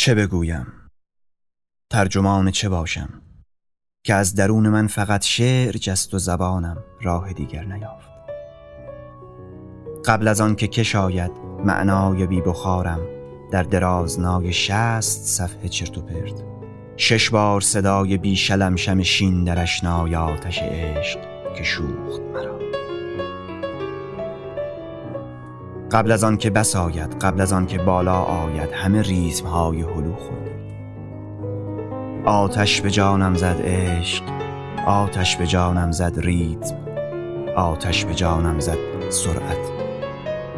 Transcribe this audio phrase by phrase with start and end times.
[0.00, 0.66] چه بگویم؟
[1.90, 3.22] ترجمان چه باشم؟
[4.04, 8.10] که از درون من فقط شعر جست و زبانم راه دیگر نیافت.
[10.04, 11.30] قبل از آن که کش آید
[11.64, 13.00] معنای بی بخارم
[13.52, 16.44] در درازنای شست صفحه چرت و پرت.
[16.96, 21.20] شش بار صدای بی شلم شم شین در اشنای آتش عشق
[21.56, 22.59] که شوخت مرا.
[25.92, 29.80] قبل از آن که بس آید قبل از آن که بالا آید همه ریزم های
[29.80, 30.50] هلو خورده
[32.24, 34.24] آتش به جانم زد عشق
[34.86, 36.76] آتش به جانم زد ریتم
[37.56, 39.70] آتش به جانم زد سرعت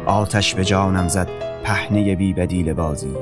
[0.05, 1.29] آتش به جانم زد
[1.63, 3.13] پهنه بی بدیل بازی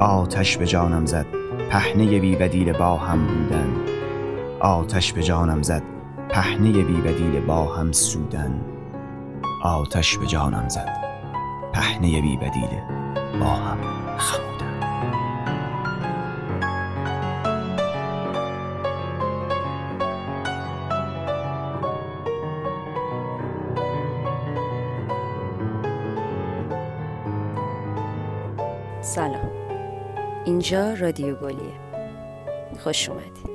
[0.00, 1.26] آتش به جانم زد
[1.70, 3.72] پهنه بی بدیل با هم بودن
[4.60, 5.82] آتش به جانم زد
[6.28, 8.60] پهنه بی بدیل با هم سودن
[9.62, 11.03] آتش به جانم زد
[11.74, 12.80] پهنه بی بدیل
[13.40, 13.94] با هم
[29.00, 29.50] سلام.
[30.44, 31.72] اینجا رادیو گلیه.
[32.84, 33.53] خوش اومدید.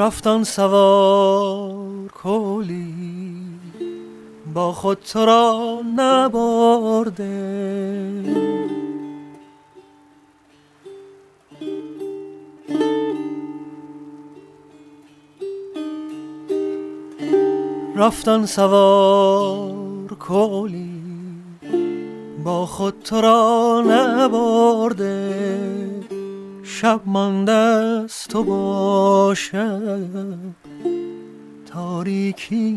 [0.00, 2.94] رفتن سوار کولی.
[4.54, 7.30] با خود تو را نبرده.
[17.96, 21.02] رفتن سوار کولی.
[22.44, 25.30] با خود تو را نبرده.
[26.80, 30.38] شب مانده است تو باشم
[31.66, 32.76] تاریکی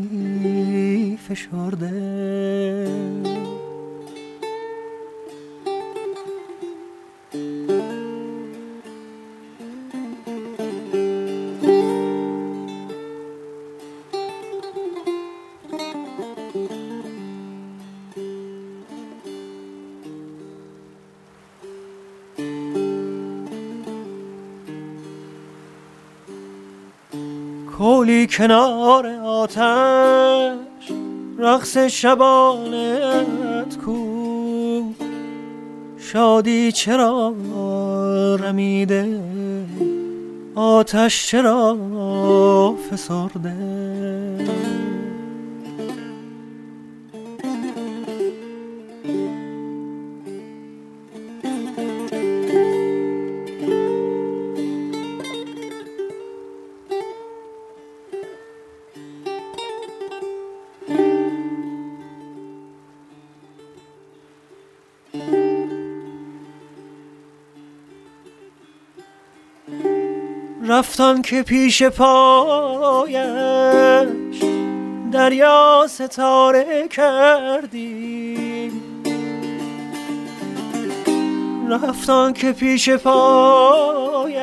[1.27, 2.87] فشرده.
[28.13, 30.91] کولی کنار آتش
[31.39, 34.83] رقص شبانت کو.
[35.97, 37.33] شادی چرا
[38.39, 39.19] رمیده؟
[40.55, 41.77] آتش چرا
[42.89, 43.92] فسرده؟
[70.93, 73.17] رفتان که پیش پایش
[75.11, 78.71] دریا ستاره کردی.
[81.69, 84.37] رفتان که پیش پایش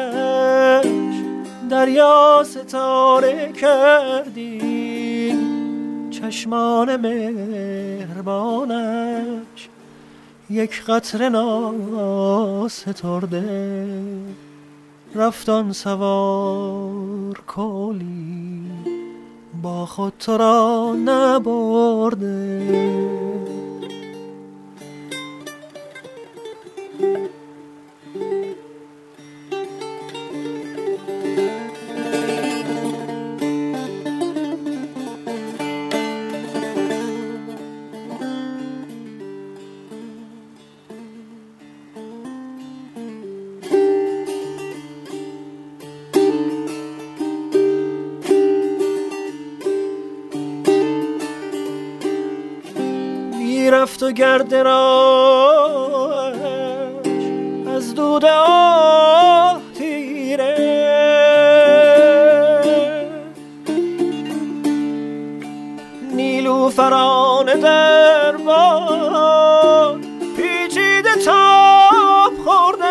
[1.71, 5.35] دریا ستاره کردی.
[6.11, 8.49] چشمان مهربانش
[10.51, 12.91] یک قطره ناسترده.
[15.15, 18.71] رفتان سوار کلی
[19.63, 22.61] با خود تو را نبرده.
[54.11, 56.33] و گرد را
[57.77, 60.57] از دود آه تیره
[66.15, 70.01] نیلو فران در باد
[70.37, 72.85] پیچیده تاب خورده.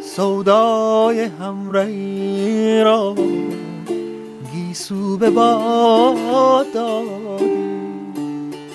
[0.00, 3.14] سودای همرهی را
[4.74, 6.66] سو به باد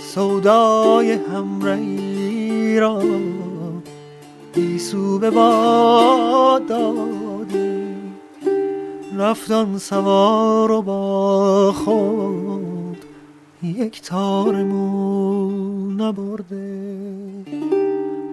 [0.01, 3.03] سودای همرهی را.
[4.53, 7.79] گیسو به باد دادی
[9.17, 13.05] رفتان سوار و با خود
[13.63, 16.89] یک تار مو نبرده.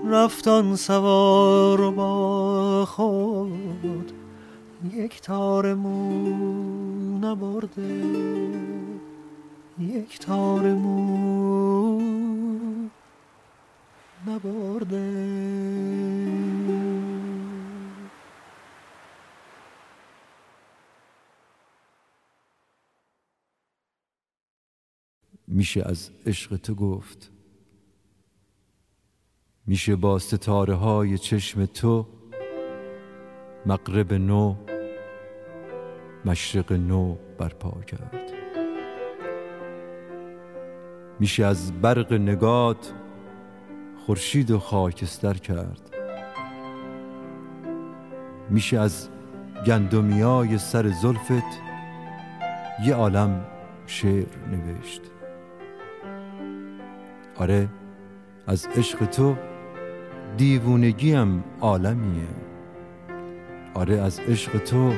[0.07, 4.16] رفتان سوار و با خود
[4.95, 8.05] یک تار مو نبرده
[9.79, 12.01] یک تار مو
[14.27, 15.13] نبرده
[25.47, 27.31] میشه از عشق تو گفت.
[29.67, 32.07] میشه با ستاره های چشم تو
[33.67, 34.55] مغرب نو
[36.27, 38.33] مشرق نو برپا کرد.
[41.21, 42.93] میشه از برق نگات
[44.07, 45.81] خورشید و خاکستر کرد.
[48.51, 49.09] میشه از
[49.67, 51.61] گندمیای سر زلفت
[52.85, 53.47] یه عالم
[53.87, 55.03] شعر نوشت.
[57.37, 57.69] آره
[58.47, 59.37] از عشق تو
[60.37, 62.29] دیوونگیم عالمیه.
[63.75, 64.93] آره از عشق تو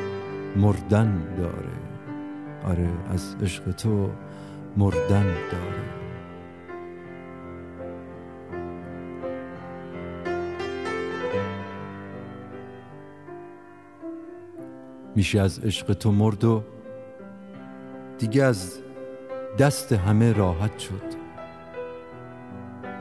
[0.56, 1.79] مردن داره.
[2.65, 4.11] آره از عشق تو
[4.77, 5.99] مردن داره.
[15.15, 16.62] میشه از عشق تو مرد و
[18.19, 18.79] دیگه از
[19.59, 21.19] دست همه راحت شد.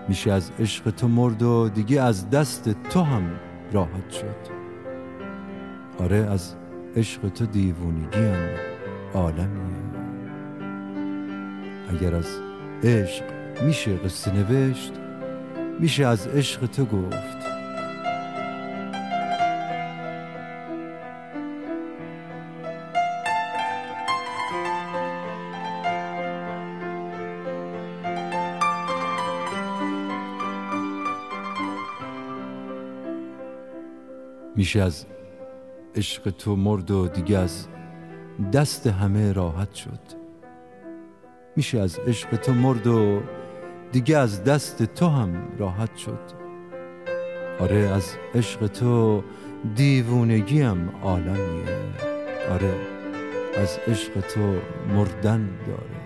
[0.08, 3.32] میشه از عشق تو مرد و دیگه از دست تو هم
[3.72, 4.58] راحت شد.
[6.00, 6.56] آره از
[6.98, 8.50] عشق تو دیوونگی هم
[9.14, 9.78] عالمیه.
[11.90, 12.40] اگر از
[12.84, 13.24] عشق
[13.64, 14.94] میشه قصه نوشت
[15.80, 17.38] میشه از عشق تو گفت.
[34.56, 35.06] میشه از
[35.98, 37.68] عشق تو مرد و دیگه از
[38.54, 40.00] دست همه راحت شد.
[41.56, 43.22] میشه از عشق تو مرد و
[43.92, 46.20] دیگه از دست تو هم راحت شد.
[47.60, 49.24] آره از عشق تو
[49.76, 51.66] دیوونگیم عالمیه.
[52.52, 52.74] آره
[53.58, 54.56] از عشق تو
[54.96, 55.97] مردن داره.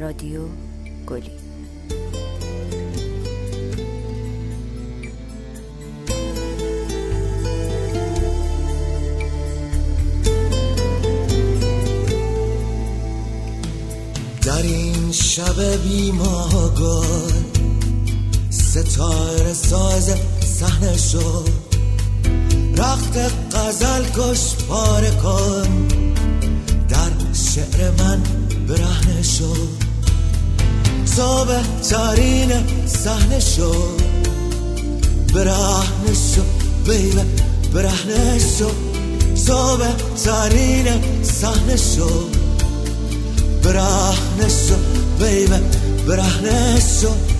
[0.00, 0.40] رادیو
[1.06, 1.30] گلی.
[14.42, 17.04] در این شب بیماگل
[18.50, 21.48] ستاره ساز صحنه شد.
[22.76, 23.16] رخت
[23.54, 25.88] قزل کش پاره کن.
[26.88, 28.22] در شعر من
[28.68, 29.89] برهنه شد.
[31.20, 31.60] صابه
[31.90, 32.50] ترین
[32.86, 34.00] صحنه شد
[35.34, 36.46] برهنه شد
[36.84, 37.24] بیبه
[37.74, 38.74] برهنه شد
[39.34, 39.86] صابه
[40.24, 40.86] ترین
[41.22, 42.36] صحنه شد
[43.64, 44.84] برهنه شد
[45.18, 45.60] بیبه
[46.06, 47.39] برهنه شد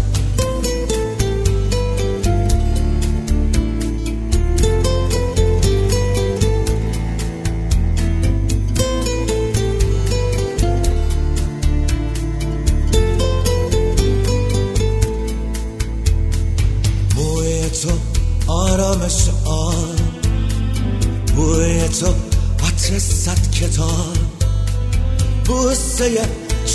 [26.01, 26.29] بوسه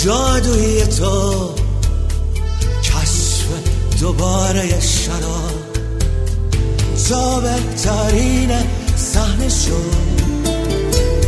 [0.03, 1.49] جادویی تو.
[2.83, 3.45] کشف
[4.01, 5.65] دوباره شراب.
[7.09, 8.51] تا بهترین
[8.95, 10.49] صحنه شد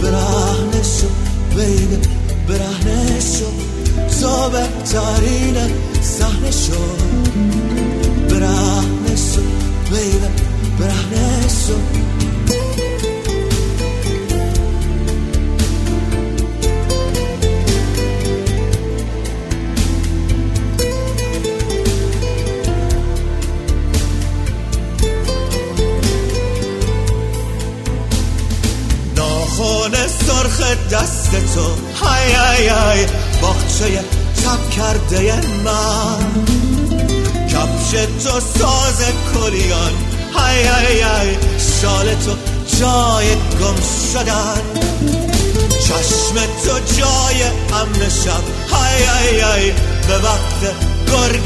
[0.02, 1.10] برهنه شد
[1.56, 1.98] بیبه
[2.48, 5.56] برهنه شد تا بهترین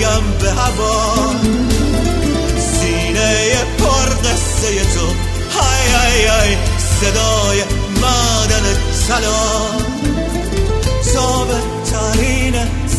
[0.02, 1.16] گرگم به هوا.
[2.58, 5.08] سینه پر قصه تو.
[5.60, 6.58] های های های
[7.02, 7.64] صدای
[8.02, 8.64] مادن
[9.08, 9.32] طلا
[11.14, 12.54] تا بهترین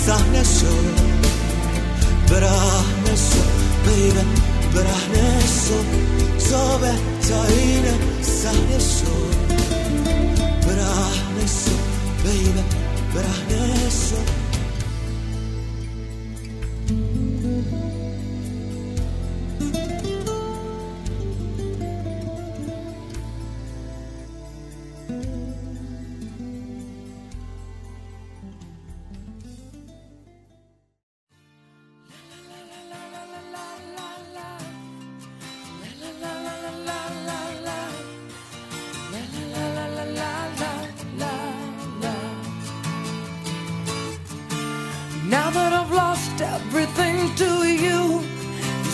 [0.07, 1.03] صحنه شد
[2.31, 3.53] برهنه شد
[3.85, 4.25] بیبه
[4.75, 5.87] برهنه شد
[6.51, 7.85] تا بهترین
[8.23, 9.35] صحنه شد
[10.67, 11.83] برهنه شد
[12.25, 12.63] بیبه
[13.15, 14.42] برهنه شد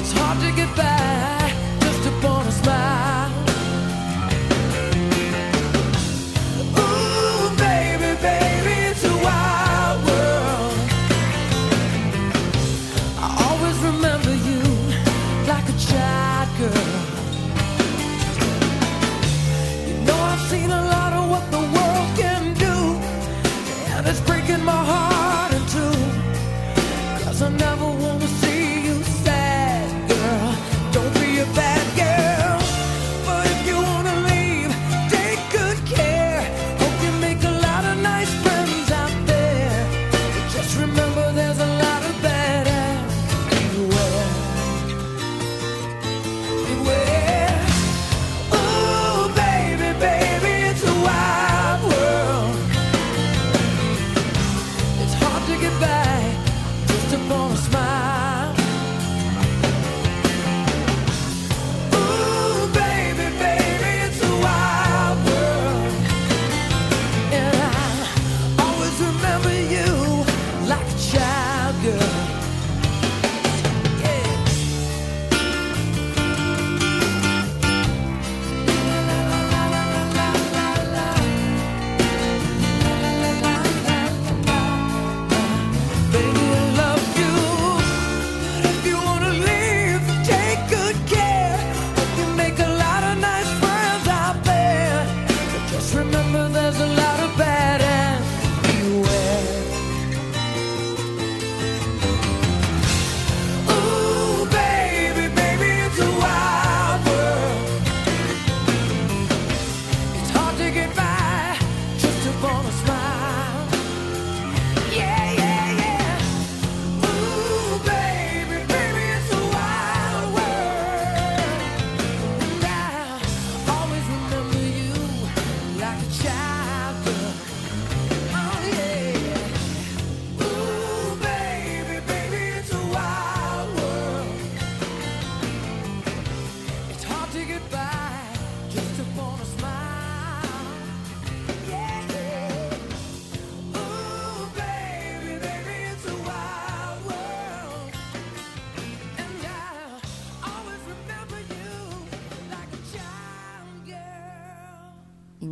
[0.00, 1.39] It's hard to get by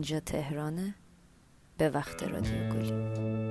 [0.09, 0.95] اینجا تهرانه؟
[1.79, 3.48] به وقت رادیو گلی.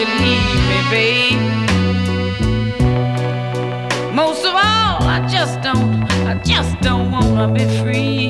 [0.00, 1.40] you need me, babe.
[4.14, 8.28] Most of all, I just don't, I just don't wanna be free.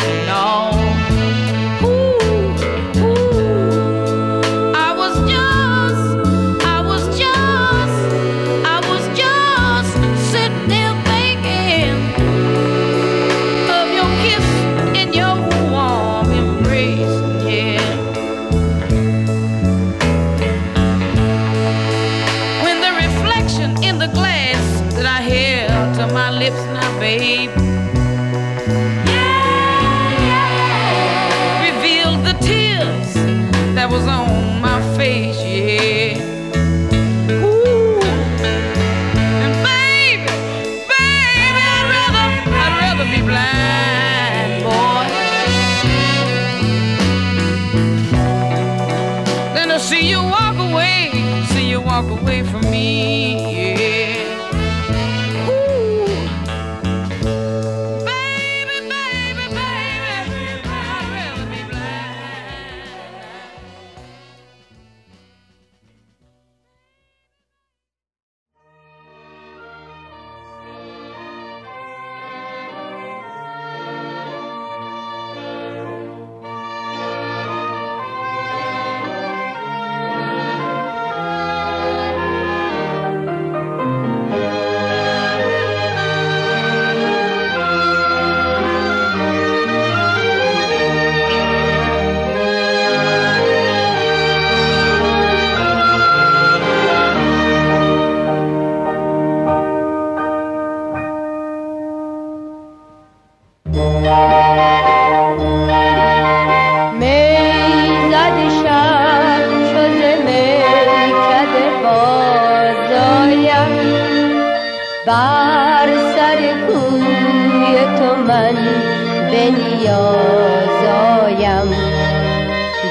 [119.90, 121.68] سازایم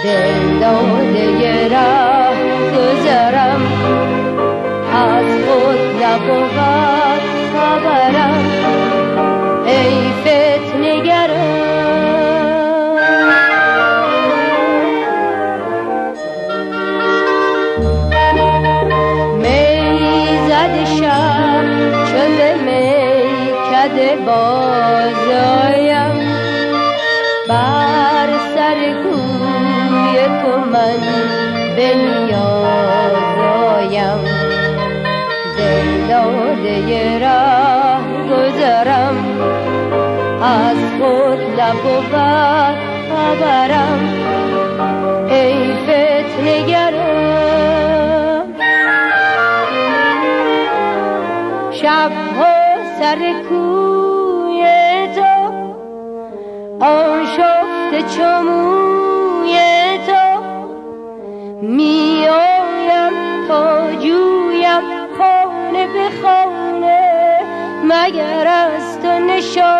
[0.03, 2.37] دل داده راه
[2.75, 3.61] گذرم.
[4.93, 6.48] از خود نبود
[41.73, 42.15] بود
[43.09, 44.01] خبرم.
[45.29, 47.29] ای فت نگران
[51.71, 52.59] شب ها
[52.99, 54.63] سر کوی
[55.15, 55.33] تو
[56.85, 59.55] آن شفت چموی
[60.07, 60.25] تو.
[61.61, 63.13] می آیم
[63.47, 64.85] تا جویم
[65.17, 67.39] خانه به خانه
[67.83, 69.78] مگر از تو نشان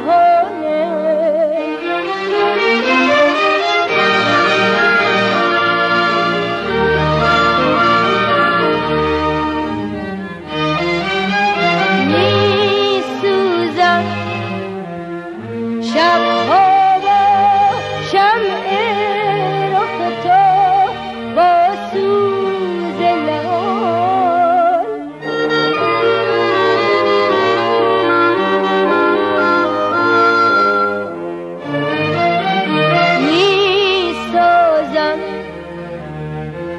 [0.00, 0.25] hold.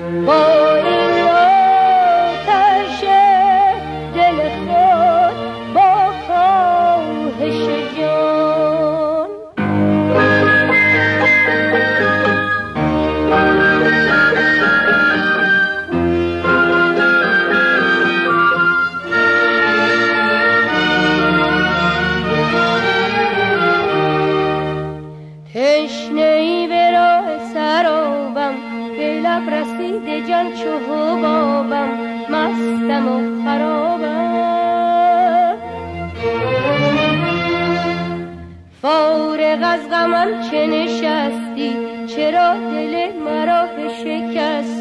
[0.10, 0.67] Oh.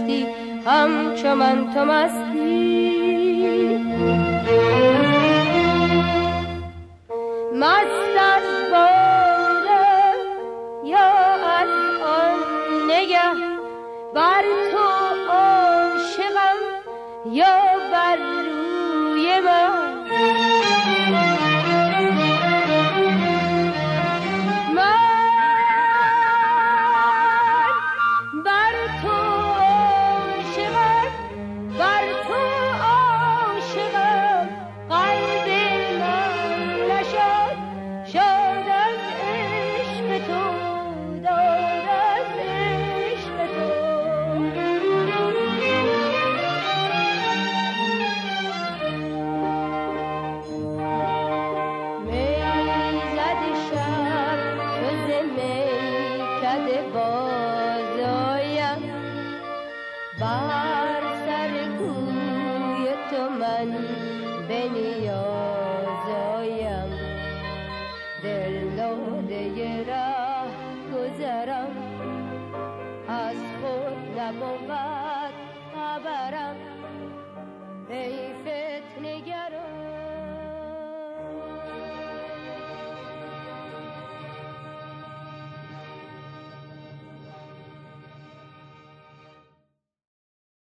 [0.06, 0.26] هستی
[0.66, 2.86] همچو من تو مستی.
[7.54, 10.14] مست از باره
[10.84, 11.08] یا
[11.58, 11.68] از
[12.02, 12.38] آن
[12.90, 13.32] نگه
[14.14, 14.86] بر تو
[15.32, 16.58] عاشقم
[17.32, 17.75] یا